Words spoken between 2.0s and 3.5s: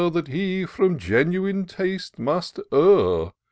must err.